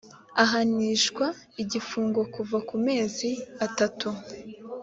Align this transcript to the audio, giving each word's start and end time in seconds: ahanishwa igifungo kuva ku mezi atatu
ahanishwa 0.43 1.25
igifungo 1.63 2.19
kuva 2.33 2.57
ku 2.67 2.75
mezi 2.85 3.29
atatu 3.65 4.09